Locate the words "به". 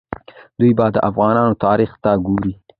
0.77-0.85